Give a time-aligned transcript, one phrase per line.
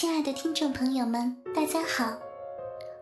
[0.00, 2.16] 亲爱的听众朋友们，大家好！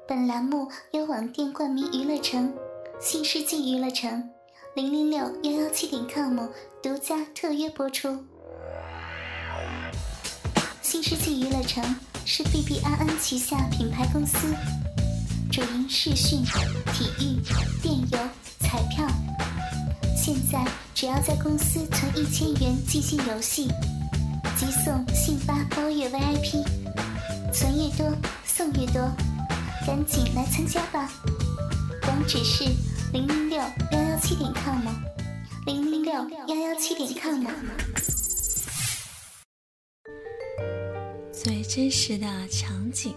[0.08, 2.52] 本栏目由网店冠名娱乐城、
[3.00, 4.28] 新世纪娱乐城
[4.74, 6.48] 零零六幺幺七点 com
[6.82, 8.24] 独家特约播出。
[10.82, 11.84] 新世纪娱乐城
[12.24, 14.48] 是 B B I N 旗下品牌公司，
[15.52, 16.42] 主营视讯、
[16.92, 17.40] 体育、
[17.80, 18.18] 电邮、
[18.58, 19.06] 彩票。
[20.16, 23.68] 现在只要在公司存一千元进行游戏。
[24.58, 26.64] 即送信发包月 VIP，
[27.52, 28.12] 存越多
[28.44, 29.08] 送越多，
[29.86, 31.08] 赶紧来参加吧！
[32.08, 32.64] 网址是
[33.12, 33.56] 零零六
[33.92, 34.84] 幺幺七点 com，
[35.64, 37.46] 零零六幺幺七点 com。
[41.32, 43.14] 最真实的场景，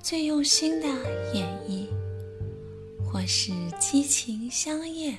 [0.00, 0.86] 最用心的
[1.34, 1.88] 演绎，
[3.04, 5.18] 或是激情相艳，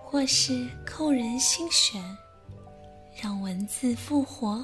[0.00, 2.02] 或是扣人心弦。
[3.22, 4.62] 让文字复活，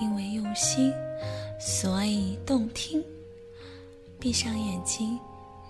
[0.00, 0.92] 因为用心，
[1.58, 3.02] 所以动听。
[4.20, 5.18] 闭上眼睛，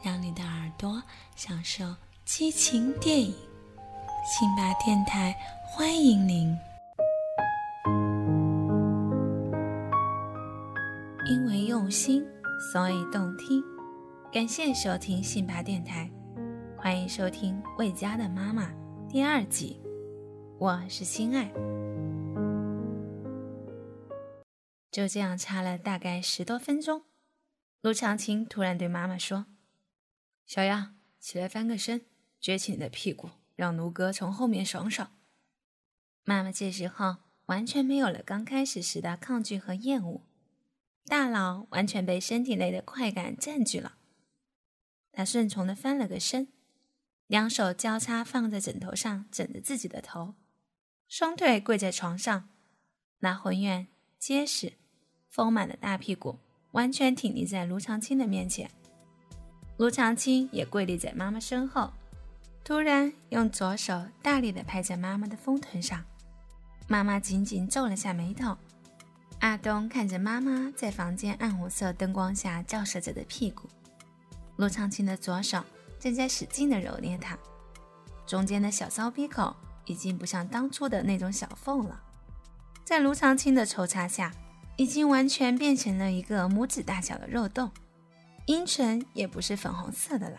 [0.02, 1.00] 让你的耳朵
[1.36, 1.84] 享受
[2.24, 3.32] 激情电影。
[4.24, 6.56] 辛巴电台欢迎您。
[11.30, 12.26] 因为用心，
[12.72, 13.62] 所以动听。
[14.32, 16.10] 感谢收听辛巴电台，
[16.76, 18.64] 欢迎收听《魏佳的妈妈》
[19.08, 19.80] 第二集。
[20.62, 21.52] 我是心爱，
[24.92, 27.02] 就这样差了大概十多分钟，
[27.80, 29.46] 陆长青突然对妈妈说
[30.46, 32.02] ：“小样，起来翻个身，
[32.40, 35.10] 撅起你的屁股，让奴哥从后面爽爽。”
[36.22, 40.22] 妈妈这时候完全没有了刚开始时的抗拒和厌恶，
[41.06, 43.96] 大脑完全被身体内的快感占据了。
[45.10, 46.52] 她顺从的翻了个身，
[47.26, 50.36] 两手交叉放在枕头上，枕着自己的头。
[51.14, 52.48] 双腿跪在床上，
[53.18, 53.86] 那浑圆、
[54.18, 54.72] 结实、
[55.28, 56.38] 丰满的大屁股
[56.70, 58.70] 完全挺立在卢长青的面前。
[59.76, 61.92] 卢长青也跪立在妈妈身后，
[62.64, 66.02] 突然用左手大力地拍在妈妈的丰臀上。
[66.88, 68.56] 妈妈紧紧皱了下眉头。
[69.40, 73.68] 阿东看着妈妈在房间暗红色灯光下照射着的屁股，
[74.56, 75.62] 卢长青的左手
[76.00, 77.38] 正在使劲地揉捏它，
[78.26, 79.54] 中间的小骚逼口。
[79.84, 82.02] 已经不像当初的那种小缝了，
[82.84, 84.32] 在卢长青的抽插下，
[84.76, 87.70] 已经完全变成了一个拇指大小的肉洞，
[88.46, 90.38] 阴唇也不是粉红色的了，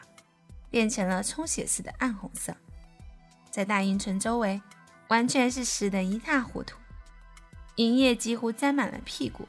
[0.69, 2.55] 变成了充血似的暗红色，
[3.51, 4.61] 在大阴唇周围
[5.09, 6.77] 完全是湿得一塌糊涂，
[7.75, 9.47] 银液几乎沾满了屁股，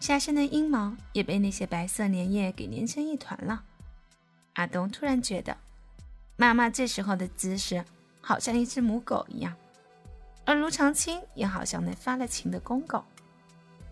[0.00, 3.64] 下身的阴毛也被那些白色粘液给粘成一团了。
[4.54, 5.56] 阿东突然觉得，
[6.36, 7.84] 妈妈这时候的姿势。
[8.28, 9.56] 好像一只母狗一样，
[10.44, 13.02] 而卢长青也好像那发了情的公狗，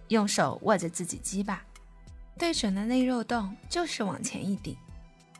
[0.08, 1.64] 用手握着自己鸡巴，
[2.38, 4.76] 对准了那肉洞，就是往前一顶，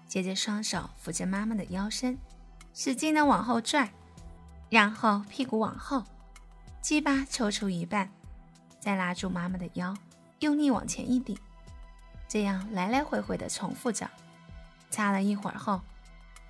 [0.09, 2.17] 接着双手扶着妈妈的腰身，
[2.73, 3.93] 使劲的往后拽，
[4.71, 6.03] 然后屁股往后，
[6.81, 8.11] 鸡巴抽出一半，
[8.81, 9.95] 再拉住妈妈的腰，
[10.39, 11.37] 用力往前一顶，
[12.27, 14.09] 这样来来回回的重复着。
[14.89, 15.83] 擦了一会儿后，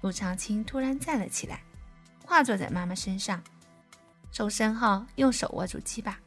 [0.01, 1.66] 卢长青突然站了起来。
[2.27, 3.43] 化坐在妈妈身上，
[4.33, 6.19] 从身后用手握住鸡巴，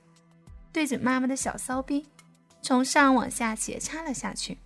[0.72, 2.08] 对着妈妈的小骚逼，
[2.62, 4.58] 从上往下斜插了下去，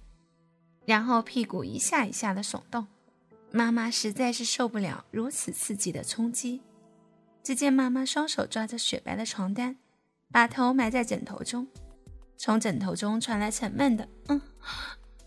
[0.85, 2.87] 然后屁股一下一下的耸动。
[3.51, 6.61] 妈妈实在是受不了如此刺激的冲击，
[7.43, 9.75] 只见妈妈双手抓着雪白的床单，
[10.31, 11.67] 把头埋在枕头中，
[12.37, 14.41] 从枕头中传来沉闷的“嗯，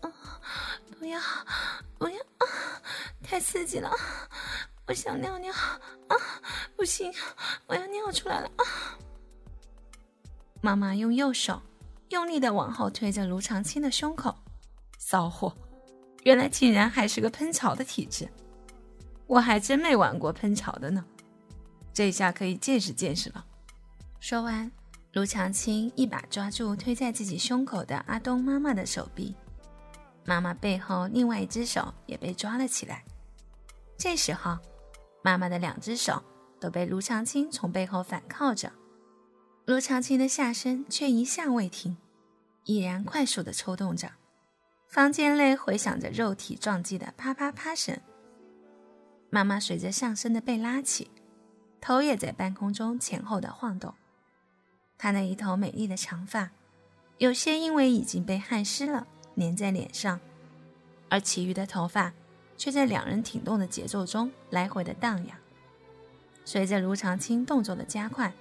[0.01, 0.13] 嗯，
[0.99, 1.19] 不要，
[1.97, 2.17] 不要，
[3.23, 3.91] 太刺激了。”
[4.87, 6.15] 我想尿尿啊！
[6.77, 7.13] 不行，
[7.67, 8.63] 我要尿出来了啊！
[10.61, 11.61] 妈妈用右手
[12.09, 14.33] 用力的往后推着卢长青的胸口，
[14.97, 15.53] 骚货，
[16.23, 18.29] 原来竟然还是个喷潮的体质，
[19.27, 21.03] 我还真没玩过喷潮的呢，
[21.93, 23.45] 这下可以见识见识了。
[24.21, 24.71] 说完，
[25.11, 29.35] 卢长青一把抓住推在自己胸口的阿东妈妈的手臂，
[30.23, 33.03] 妈妈背后另外一只手也被抓了起来，
[33.97, 34.57] 这时候。
[35.23, 36.23] 妈妈的两只手
[36.59, 38.71] 都被卢长青从背后反靠着，
[39.65, 41.97] 卢长青的下身却一下未停，
[42.65, 44.11] 依然快速的抽动着。
[44.87, 47.99] 房间内回响着肉体撞击的啪啪啪声。
[49.29, 51.11] 妈妈随着上身的被拉起，
[51.81, 53.93] 头也在半空中前后的晃动。
[54.97, 56.51] 她那一头美丽的长发，
[57.17, 59.05] 有些因为已经被汗湿了，
[59.35, 60.21] 粘在脸上，
[61.09, 62.13] 而其余的头发。
[62.57, 65.37] 却在两人挺动的节奏中来回的荡漾。
[66.43, 68.33] 随着卢长青动作的加快，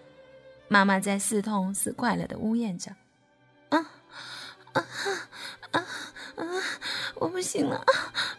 [0.68, 2.92] 妈妈在似痛似快乐的呜咽着，
[3.68, 3.78] 啊
[4.72, 4.86] 啊
[5.72, 5.86] 啊
[6.36, 6.44] 啊！
[7.16, 7.84] 我不行了，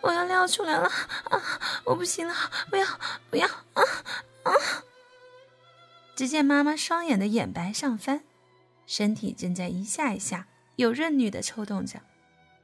[0.02, 0.88] 我要尿出来了
[1.30, 1.42] 啊！
[1.84, 2.34] 我不行了，
[2.70, 2.86] 不要
[3.30, 3.84] 不要啊
[4.44, 4.52] 啊！
[6.16, 8.24] 只见妈妈双眼的眼白上翻，
[8.86, 12.00] 身体正在一下一下有韧律的抽动着，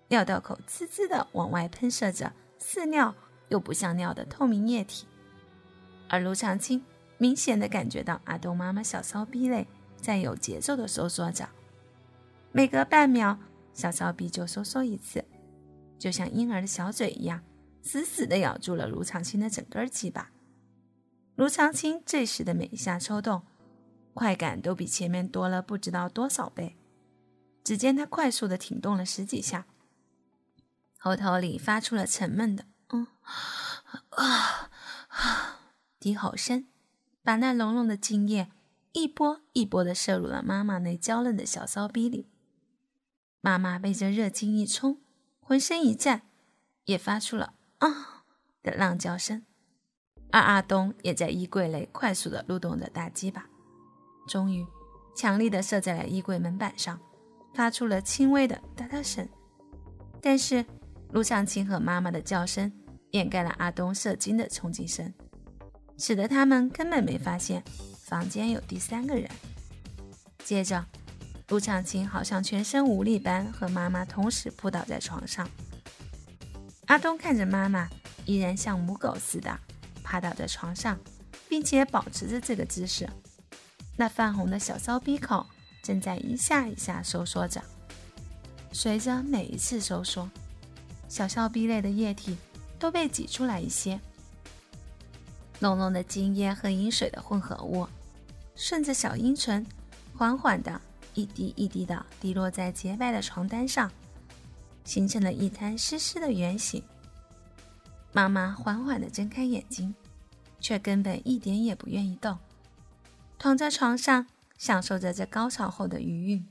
[0.07, 2.31] 尿道口滋滋的往外喷射着
[2.65, 3.13] 似尿
[3.49, 5.05] 又不像尿的透明液体，
[6.07, 6.81] 而卢长青
[7.17, 9.67] 明显的感觉到阿东妈妈小骚逼内
[9.97, 11.47] 在有节奏的收缩着，
[12.53, 13.37] 每隔半秒
[13.73, 15.23] 小骚逼就收缩一次，
[15.99, 17.43] 就像婴儿的小嘴一样，
[17.81, 20.31] 死死的咬住了卢长青的整根鸡巴。
[21.35, 23.43] 卢长青这时的每一下抽动，
[24.13, 26.77] 快感都比前面多了不知道多少倍。
[27.61, 29.65] 只见他快速的挺动了十几下，
[31.03, 32.63] 喉头里发出了沉闷的
[32.93, 33.07] “嗯
[34.11, 34.69] 啊
[35.09, 35.59] 啊”
[35.99, 36.65] 低吼声，
[37.21, 38.49] 把那浓浓的精液
[38.93, 42.29] 一波一波的射入了妈妈那娇嫩的小骚逼里。
[43.41, 45.01] 妈妈被这热精一冲，
[45.41, 46.21] 浑身一颤，
[46.85, 48.23] 也发出了“啊”
[48.63, 49.45] 的浪叫声。
[50.31, 53.49] 而阿东也在衣柜内快速的撸动着大鸡巴，
[54.25, 54.65] 终于
[55.13, 56.97] 强力的射在了衣柜门板上，
[57.53, 59.27] 发出了轻微的哒哒声。
[60.21, 60.65] 但是
[61.13, 62.71] 陆长青和妈妈的叫声
[63.11, 65.13] 掩盖了阿东射精的冲击声，
[65.95, 67.63] 使得他们根本没发现
[68.01, 69.29] 房间有第三个人。
[70.43, 70.83] 接着，
[71.49, 75.47] 陆长青好像全身无力般和妈妈同时扑倒在床上。
[76.87, 77.87] 阿东看着妈妈，
[78.25, 79.59] 依然像母狗似的。
[80.03, 80.99] 趴倒在床上，
[81.47, 83.07] 并且保持着这个姿势，
[83.95, 85.45] 那泛红的小骚逼口
[85.83, 87.63] 正在一下一下收缩着。
[88.71, 90.27] 随着每一次收缩，
[91.13, 92.35] 小笑逼内的液体
[92.79, 93.99] 都被挤出来一些，
[95.59, 97.87] 浓浓的精液和饮水的混合物，
[98.55, 99.63] 顺着小阴唇，
[100.17, 100.81] 缓缓的
[101.13, 103.91] 一滴一滴的滴落在洁白的床单上，
[104.85, 106.83] 形成了一滩湿湿的圆形。
[108.11, 109.93] 妈妈缓缓地睁开眼睛。
[110.59, 112.39] 却根本一点也不愿意动，
[113.37, 114.25] 躺在床上
[114.57, 116.47] 享受着这高潮后的余韵，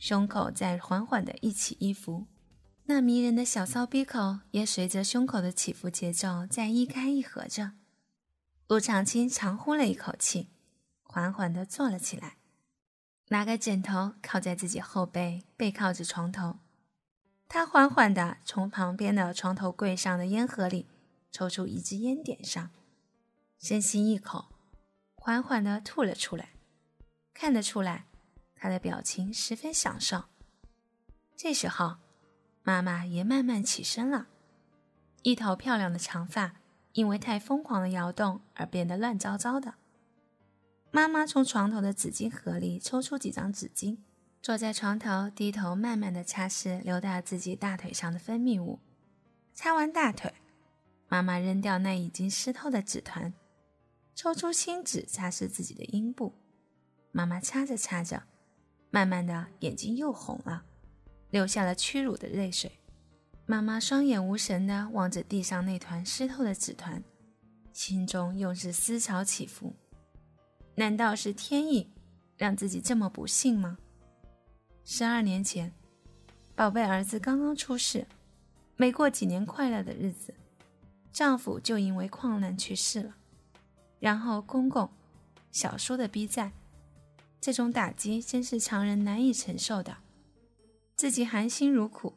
[0.00, 2.26] 胸口在缓缓的一起一伏，
[2.90, 7.72] 那迷人的小骚逼口也随着胸口的起伏节奏在一开一合着。
[8.66, 10.48] 陆长青长呼了一口气，
[11.02, 12.38] 缓缓地坐了起来，
[13.28, 16.60] 拿个枕头靠在自己后背，背靠着床头。
[17.46, 20.86] 他缓缓地从旁边的床头柜上的烟盒里
[21.30, 22.70] 抽出一支烟点上。
[23.58, 24.46] 深吸一口，
[25.14, 26.54] 缓缓地吐了出来。
[27.34, 28.06] 看得出来，
[28.56, 30.24] 他的表情十分享受。
[31.36, 31.96] 这时候，
[32.68, 34.26] 妈妈也慢慢起身了，
[35.22, 36.56] 一头漂亮的长发
[36.92, 39.76] 因为太疯狂的摇动而变得乱糟糟的。
[40.90, 43.96] 妈妈从床头的纸巾盒里抽出几张纸巾，
[44.42, 48.80] 坐在床头，低头慢慢的擦拭流到自己大腿上的分泌物。
[49.54, 50.34] 擦完大腿，
[51.08, 53.32] 妈妈扔掉那已经湿透的纸团。
[54.14, 56.34] 抽出新纸擦拭自己的阴部，
[57.12, 58.24] 妈妈擦着擦着，
[58.90, 60.64] 慢慢的眼睛又红了，
[61.30, 62.70] 流下了屈辱的泪水。
[63.46, 67.02] 妈妈双眼无神的望着地上那团湿透的纸团，
[67.72, 69.74] 心中又是思潮起伏。
[70.74, 71.90] 难道是天意
[72.36, 73.78] 让自己这么不幸吗？
[74.84, 75.72] 十二年前，
[76.54, 78.06] 宝贝儿子刚刚出世，
[78.76, 80.34] 没过几年快乐的日子，
[81.12, 83.14] 丈夫就因为矿难去世了。
[83.98, 84.88] 然后公公，
[85.50, 86.52] 小叔的逼债，
[87.40, 89.96] 这种打击真是常人难以承受的。
[90.98, 92.12] 自己含辛茹苦，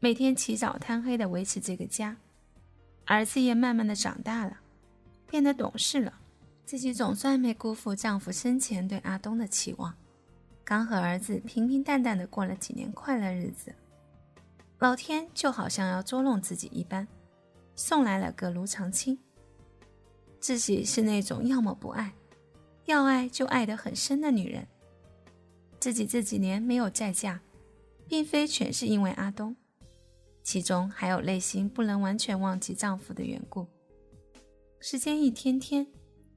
[0.00, 2.16] 每天起早贪黑的维持这个家，
[3.04, 4.58] 儿子也慢慢的长大了，
[5.30, 6.12] 变得懂事了。
[6.66, 9.94] 自己总算没辜负丈夫生前对阿东的期望，
[10.64, 13.72] 刚和儿子平平淡淡的过了几年快乐日子，
[14.80, 17.06] 老天就好像要捉弄自己一般，
[17.76, 19.16] 送来了个卢长青。
[20.40, 22.12] 自己是那种要么不爱，
[22.86, 24.66] 要爱就爱得很深的女人。
[25.78, 27.40] 自己这几年没有再嫁，
[28.08, 29.54] 并非全是因为阿东，
[30.42, 33.66] 其中还有内心不能完全忘记丈夫的缘故。
[34.80, 35.86] 时间一天天、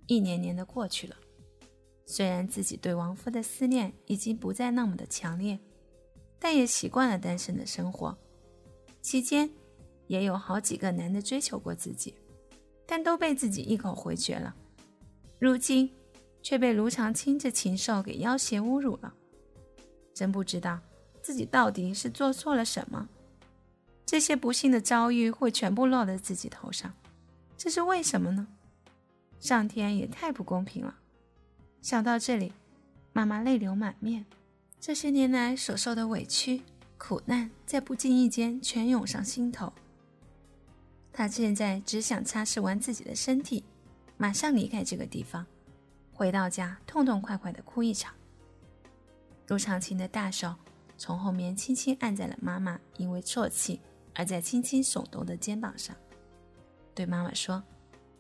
[0.08, 1.16] 一年年的过去了，
[2.06, 5.58] 虽然自己对亡夫的思念已经不再那么的强烈，
[6.40, 8.18] 但也习惯了单身的生活。
[9.02, 9.50] 期间，
[10.08, 12.14] 也有好几个男的追求过自己。
[12.94, 14.54] 但都被自己一口回绝了，
[15.40, 15.90] 如今
[16.44, 19.14] 却被卢长青这禽兽给要挟侮辱了，
[20.14, 20.78] 真不知道
[21.22, 23.08] 自己到底是做错了什么，
[24.06, 26.94] 这些不幸的遭遇会全部落在自己头上，
[27.58, 28.48] 这是为什么呢？
[29.40, 30.96] 上天也太不公平了。
[31.82, 32.54] 想到这里，
[33.14, 34.26] 妈妈泪流满面，
[34.80, 36.62] 这些年来所受的委屈、
[36.98, 39.72] 苦难，在不经意间全涌上心头。
[41.12, 43.64] 她现在只想擦拭完自己的身体，
[44.18, 45.46] 马上离开这个地方，
[46.14, 48.14] 回到家痛痛快快的哭一场。
[49.48, 50.56] 陆长青的大手
[51.02, 53.82] 从后面轻轻按在了妈妈因为啜泣
[54.14, 55.96] 而在轻轻耸动的肩膀上，
[56.94, 57.64] 对妈妈说：“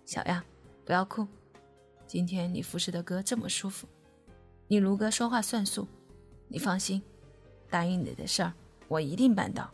[0.04, 0.44] 小样，
[0.84, 1.28] 不要哭，
[2.08, 3.88] 今天你服侍的哥这么舒服，
[4.68, 5.88] 你卢哥说话算数。”
[6.50, 7.00] 你放心，
[7.70, 8.52] 答应你的事儿，
[8.88, 9.70] 我一定办到。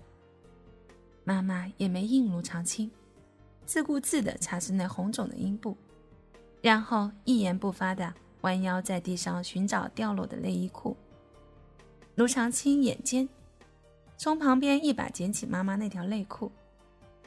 [1.24, 2.92] 妈妈也没应卢长青，
[3.66, 5.78] 自顾自地擦拭那红肿的阴部，
[6.62, 10.98] 然后一言不发地弯腰在地上寻找掉落的内衣裤。
[12.18, 13.30] 卢长青眼尖，
[14.18, 16.52] 从旁边一把捡起妈妈那条内裤，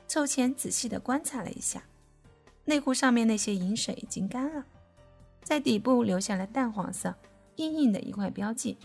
[0.08, 1.84] 凑前仔细地观察了一下，
[2.64, 4.66] 内裤上面那些饮水已经干了，
[5.44, 7.14] 在底部留下了淡黄色、
[7.54, 8.78] 硬硬的一块标记。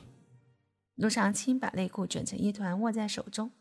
[0.93, 3.51] 卢长青把内裤卷成一团，握在手中。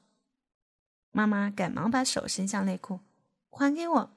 [1.12, 3.00] 妈妈赶忙把手伸向内裤，
[3.48, 4.10] 还给我。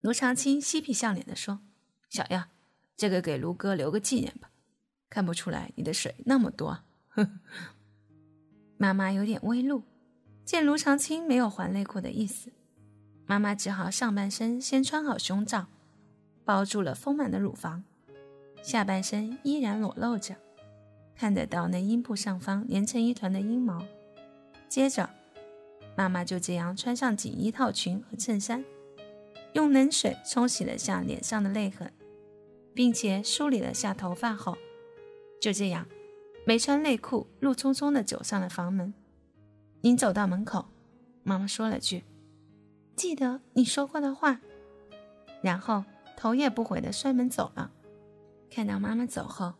[0.00, 1.60] 卢长青嬉皮笑脸的说
[2.10, 2.48] ：“小样，
[2.96, 4.50] 这个给卢哥留个纪念吧。
[5.08, 7.28] 看不出来你的水那么多。”呵。
[8.76, 9.82] 妈妈有点微怒，
[10.44, 12.52] 见卢长青没有还内裤的意思，
[13.24, 15.66] 妈妈只好上半身先穿好胸罩，
[16.44, 17.84] 包住了丰满的乳房，
[18.62, 20.36] 下半身依然裸露着。
[21.14, 23.82] 看得到那阴部上方连成一团的阴毛。
[24.68, 25.08] 接着，
[25.96, 28.62] 妈妈就这样穿上紧衣套裙和衬衫，
[29.54, 31.90] 用冷水冲洗了下脸上的泪痕，
[32.74, 34.58] 并且梳理了下头发后，
[35.46, 35.86] 就这样
[36.44, 38.92] 没穿内裤、怒冲冲地走上了房门。
[39.80, 40.66] 临走到门口，
[41.22, 42.02] 妈妈说了句
[42.96, 44.40] ：“记得你说过的话。”
[45.42, 45.84] 然后
[46.16, 47.70] 头也不回地摔门走了。
[48.50, 49.54] 看到妈妈走后。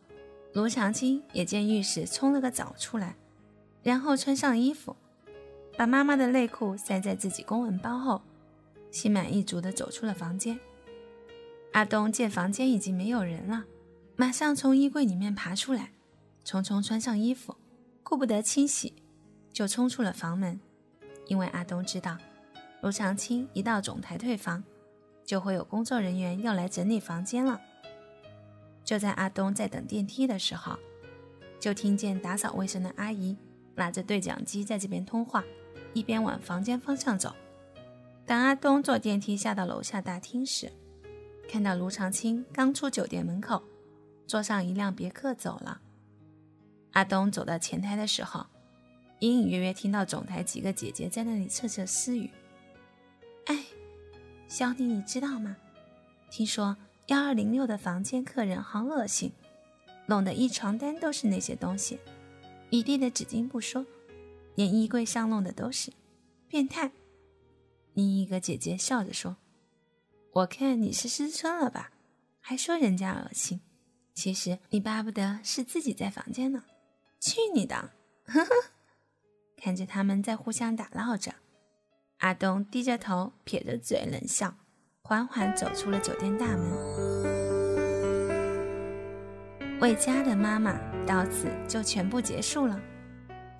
[0.53, 3.15] 卢长青也见浴室冲了个澡出来，
[3.81, 4.97] 然后穿上衣服，
[5.77, 8.21] 把妈妈的内裤塞在自己公文包后，
[8.91, 10.59] 心满意足地走出了房间。
[11.71, 13.63] 阿东见房间已经没有人了，
[14.19, 15.91] 马上从衣柜里面爬出来，
[16.43, 17.55] 匆匆穿上衣服，
[18.01, 18.91] 顾不得清洗，
[19.53, 20.59] 就冲出了房门。
[21.27, 22.17] 因为阿东知道，
[22.81, 24.63] 卢长青一到总台退房，
[25.23, 27.61] 就会有工作人员要来整理房间了。
[28.83, 30.79] 就在阿东在等电梯的时候，
[31.59, 33.37] 就听见打扫卫生的阿姨
[33.75, 35.43] 拿着对讲机在这边通话，
[35.93, 37.35] 一边往房间方向走。
[38.25, 40.71] 当阿东坐电梯下到楼下大厅时，
[41.47, 43.61] 看到卢长青刚出酒店门口，
[44.27, 45.81] 坐上一辆别克走了。
[46.91, 48.45] 阿东走到前台的时候，
[49.19, 52.29] 隐隐约约听到总台几个姐姐在那里窃窃私语
[53.47, 53.65] ：“哎，
[54.47, 55.57] 小李，你知道吗？
[56.29, 59.31] 听说……”幺二零六的房间客人好恶心，
[60.07, 61.97] 弄得一床单都是那些东西，
[62.69, 63.85] 一地的纸巾不说，
[64.55, 65.89] 连衣柜上弄的都是，
[66.49, 66.91] 变态。
[67.93, 69.37] 另一个姐姐笑着说
[70.35, 71.91] ：“我看你是失春了吧？
[72.41, 73.61] 还说人家恶心，
[74.17, 76.63] 其实你巴不得是自己在房间呢。”
[77.21, 77.91] 去你的！
[78.25, 78.49] 呵呵。
[79.55, 81.35] 看着他们在互相打闹着，
[82.17, 84.55] 阿东低着头，撇着嘴冷笑。
[85.03, 86.67] 缓缓走出了酒店大门。
[89.79, 92.81] 魏家的妈妈到此就全部结束了，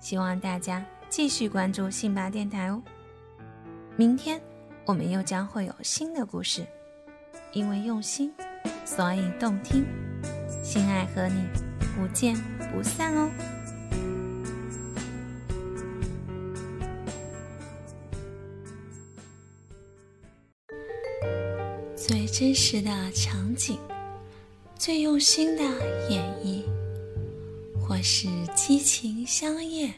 [0.00, 2.82] 希望大家继续关注信巴电台哦。
[3.96, 4.42] 明天
[4.84, 6.66] 我们又将会有新的故事，
[7.52, 8.34] 因为用心，
[8.84, 9.86] 所以动听。
[10.70, 11.48] 心爱和你
[11.96, 12.36] 不见
[12.70, 13.30] 不散哦。
[21.96, 23.78] 最真实的场景，
[24.78, 25.62] 最用心的
[26.10, 26.62] 演绎，
[27.80, 29.94] 或是激情相艳，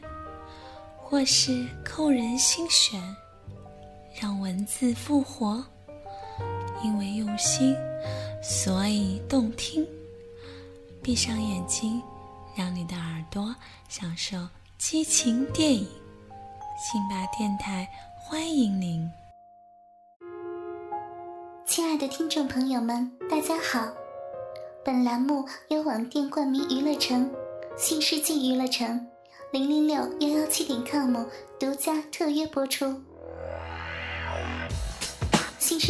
[0.95, 2.97] 或是扣人心弦，
[4.21, 5.61] 让文字复活。
[6.81, 7.75] 因为用心，
[8.41, 9.85] 所以动听。
[11.03, 11.99] 闭上眼睛，
[12.55, 13.55] 让你的耳朵
[13.89, 14.37] 享受
[14.77, 15.87] 激情电影。
[16.77, 19.09] 辛巴电台欢迎您。
[21.65, 23.91] 亲爱的听众朋友们，大家好！
[24.85, 27.31] 本栏目由网店冠名娱乐城、
[27.75, 29.07] 新世纪娱乐城
[29.51, 31.25] 零零六幺幺七点 com
[31.59, 33.01] 独家特约播出。
[35.57, 35.87] 新世